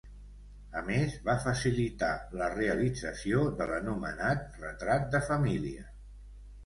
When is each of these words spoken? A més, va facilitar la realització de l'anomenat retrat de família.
A 0.79 0.81
més, 0.85 1.17
va 1.27 1.35
facilitar 1.43 2.09
la 2.41 2.47
realització 2.55 3.43
de 3.61 3.69
l'anomenat 3.73 4.59
retrat 4.67 5.07
de 5.17 5.23
família. 5.29 5.87